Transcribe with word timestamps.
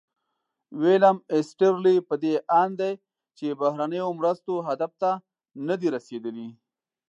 ویلیم 0.81 1.17
ایسټیرلي 1.33 1.95
په 2.07 2.15
دې 2.23 2.33
اند 2.61 2.73
دی 2.81 2.93
چې 3.37 3.45
بهرنیو 3.59 4.07
مرستو 4.19 4.53
هدف 4.67 4.91
ته 5.01 5.11
نه 5.67 5.75
دي 5.79 5.87
رسیدلي. 5.95 6.49